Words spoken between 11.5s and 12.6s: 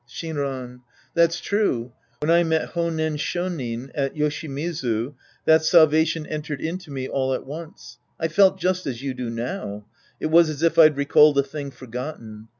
forgotten.